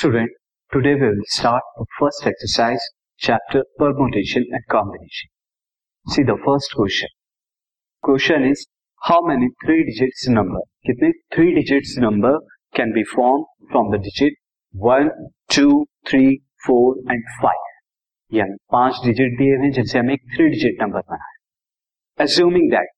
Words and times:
Student 0.00 0.30
today 0.72 0.92
we 0.94 1.00
will 1.00 1.18
start 1.30 1.82
first 1.94 2.26
exercise 2.28 2.84
chapter 3.20 3.62
permutation 3.80 4.42
and 4.54 4.62
combination 4.70 5.28
see 6.06 6.22
the 6.24 6.36
first 6.44 6.76
question 6.76 7.08
question 8.04 8.44
is 8.50 8.62
how 9.02 9.26
many 9.26 9.48
three 9.64 9.82
digits 9.82 10.28
number 10.28 10.62
कितने 10.86 11.10
three 11.34 11.50
digits 11.54 11.94
number 11.98 12.38
can 12.76 12.92
be 12.92 13.02
form 13.10 13.42
from 13.72 13.90
the 13.94 14.00
digit 14.02 14.38
one 14.74 15.10
two 15.56 15.84
three 16.10 16.22
four 16.66 17.12
and 17.12 17.24
five 17.42 18.36
यानी 18.38 18.56
पाँच 18.72 19.00
digit 19.06 19.36
दिए 19.38 19.56
हुए 19.56 19.70
जिनसे 19.70 19.98
हमें 19.98 20.12
एक 20.14 20.22
three 20.36 20.48
digit 20.48 20.82
number 20.82 21.00
बना 21.10 21.24
है। 21.24 22.24
एज्यूमिंग 22.24 22.70
दैट 22.70 22.88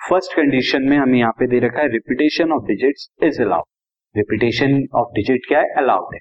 फ़र्स्ट 0.00 0.36
कंडीशन 0.36 0.88
में 0.90 0.96
हमें 0.98 1.18
यहाँ 1.18 1.32
पे 1.38 1.46
दे 1.48 1.60
रखा 1.66 1.80
है 1.80 1.92
repetition 1.92 2.52
of 2.52 2.64
digits 2.68 3.08
is 3.30 3.42
allowed 3.42 4.18
repetition 4.22 4.80
of 5.02 5.12
digit 5.16 5.48
क्या 5.48 5.60
है? 5.60 5.74
अलाउड 5.84 6.14
है। 6.14 6.20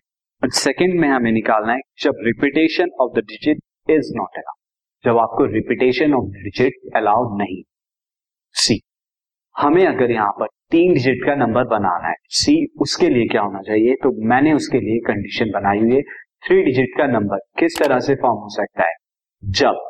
सेकेंड 0.49 0.99
में 0.99 1.07
हमें 1.09 1.31
निकालना 1.31 1.73
है 1.73 1.79
जब 2.01 2.15
repetition 2.21 2.89
of 3.01 3.11
the 3.13 3.23
digit 3.23 3.57
is 3.89 4.11
not 4.15 4.37
allowed 4.37 4.57
जब 5.05 5.17
आपको 5.17 5.45
रिपीटेशन 5.45 6.13
ऑफ़ 6.13 6.25
डिजिट 6.25 6.95
अलाउड 6.95 7.37
नहीं। 7.41 7.61
सी 8.55 8.81
हमें 9.55 9.85
अगर 9.87 10.11
यहाँ 10.11 10.31
पर 10.31 10.47
तीन 10.71 10.93
डिजिट 10.93 11.25
का 11.25 11.35
नंबर 11.35 11.63
बनाना 11.63 12.07
है 12.07 12.15
सी 12.29 12.67
उसके 12.81 13.09
लिए 13.09 13.27
क्या 13.27 13.41
होना 13.41 13.61
चाहिए? 13.61 13.95
तो 13.95 14.27
मैंने 14.27 14.53
उसके 14.53 14.79
लिए 14.79 14.99
कंडीशन 14.99 15.51
बनाई 15.51 15.79
हुई 15.79 15.95
है। 15.95 16.01
थ्री 16.47 16.63
डिजिट 16.63 16.97
का 16.97 17.07
नंबर 17.07 17.37
किस 17.59 17.79
तरह 17.79 17.99
से 17.99 18.15
फॉर्म 18.15 18.37
हो 18.37 18.49
सकता 18.49 18.83
है? 18.83 18.93
जब 19.43 19.89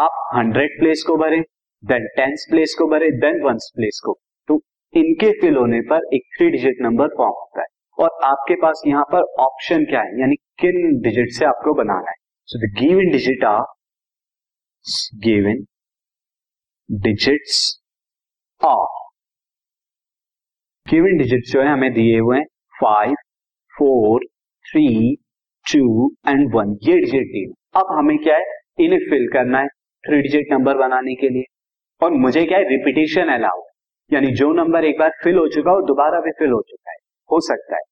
आप 0.00 0.30
हंड्रेड 0.36 0.78
प्लेस 0.80 1.04
को 1.06 1.16
भरे 1.16 1.40
देन 1.84 2.06
टेंस 2.06 2.46
प्लेस 2.50 2.76
को 2.78 2.86
भरे 2.88 3.10
देन 3.10 3.42
वंस 3.42 3.72
प्लेस 3.76 4.00
को। 4.04 4.18
तो 4.48 4.60
इनके 4.94 5.40
फिल 5.40 5.56
होने 5.56 5.80
पर 5.80 6.00
एक 6.14 6.22
थ्री 6.38 6.50
डिजिट 6.50 6.76
नंबर 6.80 7.08
फॉर्म 7.08 7.32
होता 7.32 7.60
है। 7.60 7.66
और 8.02 8.10
आपके 8.24 8.54
पास 8.54 8.82
यहाँ 8.86 9.04
पर 9.04 9.22
ऑप्शन 9.40 9.84
क्या 9.84 10.00
है? 10.00 10.20
यानी 10.20 10.36
किन 10.60 11.00
डिजिट 11.00 11.28
से 11.30 11.44
आपको 11.44 11.74
बनाना 11.74 12.10
है? 12.10 12.16
So 12.46 12.58
the 12.58 12.70
given 12.80 13.10
digit 13.10 13.44
are 13.44 13.62
given 15.16 15.64
digits 16.90 17.80
of 18.64 18.98
given 20.86 21.16
digit 21.18 21.44
जो 21.46 21.60
है, 21.62 21.68
हमें 21.68 21.92
दिए 21.92 22.18
हुए 22.18 22.38
हैं 22.38 22.44
five 22.80 23.14
four 23.78 24.24
three 24.64 25.16
two 25.66 26.10
and 26.28 26.54
one 26.54 26.76
ये 26.82 26.98
डिजिट 27.00 27.26
दिए 27.26 27.52
अब 27.80 27.86
हमें 27.90 28.18
क्या 28.18 28.36
है? 28.36 28.44
इन्हें 28.80 29.00
फिल 29.10 29.28
करना 29.32 29.60
है 29.60 29.68
थ्री 30.04 30.22
डिजिट 30.22 30.52
नंबर 30.52 30.76
बनाने 30.76 31.14
के 31.14 31.28
लिए। 31.28 31.44
और 32.02 32.10
मुझे 32.12 32.44
क्या 32.46 32.58
है? 32.58 32.64
रिपीटेशन 32.64 33.28
अलाउ 33.28 33.62
यानी 34.12 34.30
जो 34.32 34.52
नंबर 34.52 34.84
एक 34.84 34.98
बार 34.98 35.10
फिल 35.24 35.36
हो 35.36 35.46
चुका 35.48 35.70
हो, 35.70 35.80
दोबारा 35.82 36.20
भी 36.20 36.30
फिल 36.30 36.50
हो 36.50 36.62
चुका 36.68 36.90
है। 36.90 36.96
हो 37.32 37.40
सकता 37.40 37.76
है। 37.76 37.91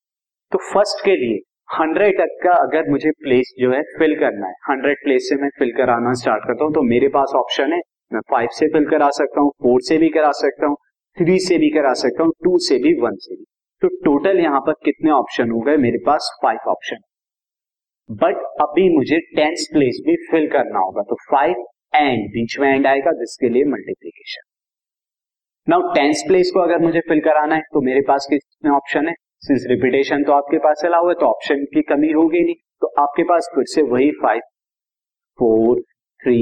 तो 0.53 0.59
फ़र्स्ट 0.65 1.05
के 1.05 1.15
लिए 1.17 1.39
हंड्रेड 1.70 2.19
तक 2.19 2.39
का 2.45 2.53
अगर 2.62 2.89
मुझे 2.91 3.11
प्लेस 3.19 3.53
जो 3.61 3.70
है 3.73 3.83
फिल 3.98 4.15
करना 4.20 4.47
है 4.47 4.55
हंड्रेड 4.70 4.97
प्लेस 5.05 5.29
से 5.29 5.37
मैं 5.43 5.48
फिल 5.59 5.73
कराना 5.77 6.12
स्टार्ट 6.20 6.43
करता 6.45 6.65
हूँ 6.65 6.73
तो 6.75 6.83
मेरे 6.84 7.09
पास 7.09 7.33
ऑप्शन 7.37 7.73
है, 7.73 7.79
मैं 8.12 8.20
फाइव 8.31 8.48
से 8.53 8.69
फिल 8.69 8.89
करा 8.91 9.11
सकता 9.11 9.41
हूँ 9.41 9.51
फोर 9.62 9.81
से 9.83 9.98
भी 9.98 10.09
करा 10.09 10.31
सकता 10.39 10.67
हूँ 10.67 10.77
थ्री 11.17 11.39
से 11.39 11.59
भी 11.59 11.71
करा 11.71 11.93
सकता 12.03 12.25
हूँ 12.25 12.33
टू 12.45 12.59
से 12.59 12.78
भी 12.78 12.95
वन 13.01 13.17
से 13.19 13.37
भी। 13.37 13.45
तो 13.83 13.89
टोटल 14.05 14.41
यहाँ 14.41 14.61
पर 14.61 14.73
कितने 14.84 15.11
ऑप्शन 15.11 15.51
हो 15.51 15.61
गए? 15.61 15.77
मेरे 15.78 15.98
पास 16.06 16.31
फाइव 16.43 16.69
ऑप्शन 16.71 16.97
बट 18.09 18.43
अभी 18.61 18.89
मुझे 18.97 19.19
टेंस 19.37 19.69
प्लेस 19.73 20.03
भी 20.06 20.17
फिल 20.31 20.48
करना 20.53 20.78
होगा 20.78 21.03
तो 21.03 21.17
फाइव 21.31 21.65
एंड 21.95 22.28
बीच 22.28 22.59
में 22.61 22.69
एंड 22.69 22.87
आएगा, 22.87 23.12
जिसके 23.15 23.48
लिए 23.48 23.65
मल्टीप्लीकेशन 23.69 24.48
नाउ 25.69 25.93
टेंस 25.95 26.25
प्लेस 26.28 26.51
को 26.55 26.61
अगर 26.61 26.78
मुझे 26.81 27.01
फिल 27.09 27.21
कराना 27.21 27.55
है 27.55 27.62
तो 27.73 27.81
मेरे 27.83 28.01
पास 28.09 28.27
कितने 28.31 28.71
ऑप्शन 28.73 29.09
है? 29.09 29.15
सिंस 29.42 29.64
रिपीटेशन 29.70 30.24
तो 30.24 30.33
आपके 30.33 30.58
पास 30.58 30.83
अलाउ 30.84 31.08
है 31.08 31.14
तो 31.14 31.27
ऑप्शन 31.27 31.64
की 31.74 31.83
कमी 31.84 32.10
होगी 32.12 32.42
नहीं। 32.44 32.54
तो 32.82 32.87
आपके 32.98 33.22
पास 33.25 33.48
फिर 33.54 33.65
से 33.66 33.82
वही 33.91 34.10
five 34.22 34.41
four 35.38 35.81
three 36.20 36.41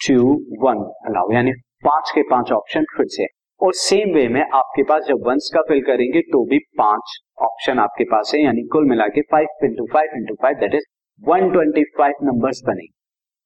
two 0.00 0.32
one 0.62 0.78
allow 1.08 1.32
यानी 1.32 1.52
पाँच 1.84 2.10
के 2.14 2.22
पाँच 2.30 2.52
ऑप्शन 2.52 2.84
फिर 2.96 3.06
से। 3.08 3.26
और 3.60 3.72
सेम 3.74 4.14
वे 4.14 4.26
में 4.28 4.40
आपके 4.40 4.82
पास 4.82 5.04
जब 5.08 5.26
वंस 5.26 5.50
का 5.54 5.62
फिल 5.68 5.80
करेंगे 5.82 6.20
तो 6.32 6.44
भी 6.50 6.58
पाँच 6.78 7.16
ऑप्शन 7.42 7.78
आपके 7.78 8.04
पास 8.04 8.32
है, 8.34 8.42
यानी 8.42 8.62
कुल 8.72 8.88
मिला 8.88 9.06
के 9.08 9.22
five 9.32 9.64
into 9.64 9.86
five 9.92 10.16
into 10.16 10.34
five 10.42 10.56
that 10.60 10.74
is 10.74 10.86
one 11.22 11.50
twenty 11.52 11.84
five 11.98 12.14
number 12.24 12.60
बनेंगे। 12.66 12.92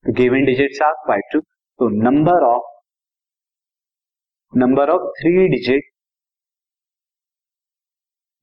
तो 0.04 0.12
given 0.12 0.44
digit 0.44 0.82
are 0.84 0.92
five 1.08 1.22
two 1.32 1.40
तो 1.40 1.88
number 2.02 2.44
of 2.46 2.70
number 4.52 4.90
of 4.90 5.10
three 5.20 5.48
digit 5.48 5.91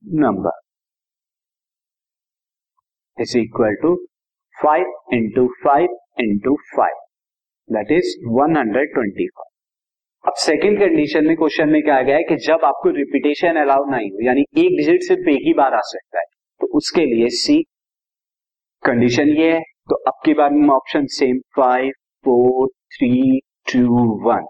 number 0.04 0.52
is 3.18 3.36
equal 3.36 3.74
to 3.82 4.06
5 4.54 4.84
into 5.12 5.48
5 5.64 5.88
into 6.18 6.56
5 6.76 6.98
that 7.68 7.92
is 7.96 8.10
125 8.32 9.46
अब 10.26 10.32
सेकेंड 10.36 10.78
कंडीशन 10.80 11.26
में 11.26 11.36
question 11.36 11.68
में 11.68 11.82
क्या 11.82 12.02
गया 12.02 12.16
है 12.16 12.22
कि 12.22 12.36
जब 12.36 12.64
आपको 12.64 12.90
रिपीटेशन 12.90 13.56
अलाउ 13.56 13.84
नहीं 13.84 14.10
हो 14.10 14.26
यानी 14.26 14.40
एक 14.40 14.76
डिजिट 14.76 15.02
सिर्फ़ 15.02 15.28
एक 15.28 15.46
ही 15.46 15.54
बार 15.54 15.74
आ 15.74 15.80
सकता 15.82 16.18
है 16.18 16.24
तो 16.60 16.66
उसके 16.66 17.04
लिए 17.04 17.28
सी 17.28 17.62
कंडीशन 18.86 19.28
ये 19.28 19.52
है। 19.52 19.60
तो 19.60 19.94
अब 19.94 20.12
की 20.24 20.34
बार 20.34 20.50
में 20.50 20.68
option 20.68 21.06
same 21.06 21.38
five 21.56 21.90
four 22.24 22.68
three 22.68 23.40
two 23.72 24.04
one 24.28 24.46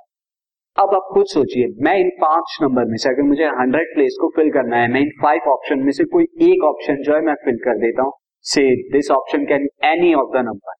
अब 0.81 0.95
आप 0.95 1.09
खुद 1.15 1.27
सोचिए, 1.27 1.67
मैं 1.79 1.95
इन 1.99 2.09
पाँच 2.21 2.57
नंबर 2.63 2.85
में 2.85 2.97
से 2.97 3.09
अगर 3.09 3.23
मुझे 3.23 3.47
हंड्रेड 3.57 3.89
प्लेस 3.95 4.17
को 4.21 4.29
फिल 4.37 4.51
करना 4.51 4.77
है, 4.77 4.89
मैं 4.89 5.01
इन 5.01 5.11
फाइव 5.23 5.49
ऑप्शन 5.51 5.79
में 5.79 5.91
से 5.93 6.05
कोई 6.05 6.25
एक 6.43 6.65
ऑप्शन 6.65 7.03
जो 7.03 7.15
है 7.15 7.21
मैं 7.21 7.35
फिल 7.45 7.57
कर 7.65 7.79
देता 7.79 8.03
हूँ। 8.03 8.13
से 8.45 8.63
this 8.93 9.11
option 9.11 9.45
can 9.47 9.67
any 9.85 10.13
of 10.15 10.31
the 10.37 10.45
number 10.47 10.79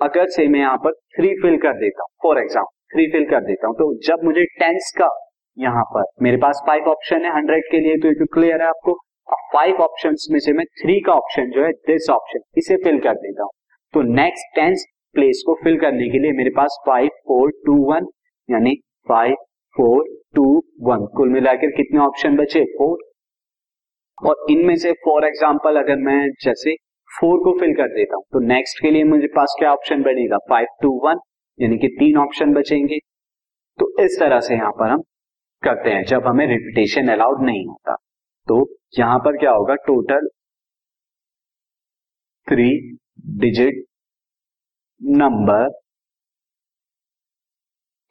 अगर 0.00 0.28
से 0.28 0.46
मैं 0.48 0.60
यहाँ 0.60 0.76
पर 0.84 0.92
थ्री 1.16 1.32
फिल 1.42 1.56
कर 1.58 1.74
देता 1.80 2.02
हूँ 2.02 2.08
फॉर 2.22 2.40
एग्ज़ाम्पल 2.40 2.94
थ्री 2.94 3.06
फिल 3.12 3.24
कर 3.30 3.44
देता 3.44 3.66
हूँ 3.66 3.76
तो 3.76 3.92
जब 4.06 4.24
मुझे 4.24 4.44
टेंस 4.60 4.92
का 4.98 5.10
यहाँ 5.56 5.84
पर, 5.86 6.04
मेरे 6.22 6.36
पास 6.36 6.62
फाइव 6.66 6.88
ऑप्शन 6.90 7.24
है 7.24 7.34
हंड्रेड 7.34 7.64
के 7.70 7.80
लिए 7.80 7.96
तो 7.98 8.26
क्लियर 8.34 8.62
है 8.62 8.68
आपको? 8.68 8.98
फाइव 9.54 9.82
ऑप्शन 9.82 10.16
में 10.30 10.38
से 10.38 10.52
मैं 10.52 10.64
थ्री 10.76 11.00
का 11.00 11.12
ऑप्शन 11.14 11.50
जो 11.50 11.64
है 11.64 11.72
दिस 11.88 12.10
ऑप्शन 12.12 12.48
इसे 12.58 12.76
फिल 12.84 13.00
कर 13.00 13.14
देता 13.18 13.42
हूँ। 13.42 13.50
तो 13.94 14.02
नेक्स्ट 14.14 14.56
टेंस 14.56 14.86
प्लेस 15.14 15.42
को 15.46 15.60
फिल 15.64 15.80
करने 15.80 16.08
के 16.10 16.18
लिए 16.18 16.32
मेरे 16.38 16.50
पास 16.56 16.82
फाइव 16.86 17.22
फोर 17.28 17.52
टू 17.66 17.82
वन 17.92 18.08
यानी 18.48 18.76
फाइव 19.06 19.34
फोर 19.76 20.04
टू 20.34 20.44
वन 20.82 21.06
कुल 21.16 21.28
मिलाकर 21.30 21.70
कितने 21.72 22.00
ऑप्शन 22.00 22.36
बचे? 22.36 22.64
फोर 22.72 22.98
और 24.18 24.46
इनमें 24.50 24.74
से 24.76 24.92
फॉर 25.04 25.24
एग्ज़ाम्पल 25.26 25.76
अगर 25.78 25.96
मैं 26.02 26.20
जैसे 26.42 26.74
फोर 27.10 27.38
को 27.44 27.58
फिल 27.60 27.74
कर 27.76 27.88
देता 27.90 28.16
हूँ 28.16 28.24
तो 28.32 28.40
नेक्स्ट 28.46 28.80
के 28.82 28.90
लिए 28.90 29.04
मुझे 29.04 29.26
पास 29.34 29.56
क्या 29.58 29.72
ऑप्शन 29.72 30.02
बनेगा? 30.02 30.38
फाइव 30.50 30.66
टू 30.82 30.90
वन 31.04 31.18
यानी 31.58 31.78
कि 31.78 31.88
तीन 31.98 32.16
ऑप्शन 32.18 32.52
बचेंगे। 32.54 32.98
तो 33.78 33.88
इस 34.04 34.18
तरह 34.20 34.40
से 34.40 34.54
यहाँ 34.54 34.70
पर 34.72 34.90
हम 34.90 35.02
करते 35.62 35.90
हैं। 35.90 36.04
जब 36.04 36.26
हमें 36.26 36.46
रिपीटेशन 36.46 37.08
अलाउड 37.10 37.44
नहीं 37.44 37.66
होता 37.66 37.94
तो 38.48 38.56
यहाँ 38.98 39.18
पर 39.18 39.36
क्या 39.38 39.50
होगा? 39.52 39.74
Total 39.86 40.28
three 42.46 42.68
digit 43.40 43.84
number 45.00 45.68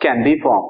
can 0.02 0.24
be 0.24 0.36
form 0.40 0.70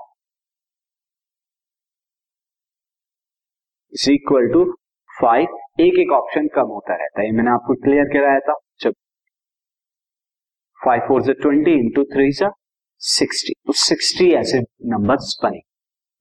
is 3.93 4.09
equal 4.11 4.47
to 4.53 4.63
five 5.09 5.57
एक 5.79 5.99
एक 5.99 6.11
ऑप्शन 6.11 6.47
कम 6.47 6.67
होता 6.67 6.95
रहता 6.95 7.21
है। 7.21 7.31
मैंने 7.31 7.51
आपको 7.51 7.73
क्लियर 7.75 8.05
कराया 8.13 8.39
था। 8.39 8.55
जब 8.79 8.93
five 10.85 11.01
four 11.07 11.33
twenty 11.33 11.71
into 11.71 12.03
three 12.03 12.31
से 12.31 12.45
सिक्सटी 13.01 13.53
तो 13.67 13.73
सिक्सटी 13.73 14.31
ऐसे 14.33 14.59
नंबर 14.85 15.15
बने 15.43 15.59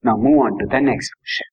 now 0.05 0.17
move 0.17 0.43
on 0.43 0.57
to 0.59 0.65
the 0.67 0.83
next 0.83 1.13
question 1.13 1.52